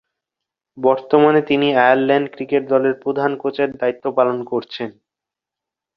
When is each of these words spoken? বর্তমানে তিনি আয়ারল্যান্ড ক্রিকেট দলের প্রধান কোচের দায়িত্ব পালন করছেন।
বর্তমানে 0.77 1.41
তিনি 1.41 1.67
আয়ারল্যান্ড 1.77 2.27
ক্রিকেট 2.33 2.63
দলের 2.69 2.95
প্রধান 3.03 3.31
কোচের 3.37 3.69
দায়িত্ব 3.77 4.05
পালন 4.17 4.37
করছেন। 4.43 4.89